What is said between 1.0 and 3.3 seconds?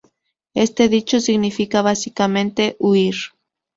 significa básicamente "huir".